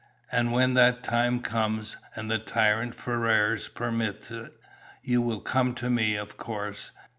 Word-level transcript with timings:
"And 0.31 0.51
when 0.51 0.73
that 0.73 1.03
time 1.03 1.41
comes, 1.41 1.95
and 2.15 2.31
the 2.31 2.39
tyrant 2.39 2.95
Ferrars 2.95 3.67
permits 3.67 4.31
it, 4.31 4.51
you 5.03 5.21
will 5.21 5.41
come 5.41 5.75
to 5.75 5.91
me, 5.91 6.15
of 6.15 6.37
course." 6.37 6.89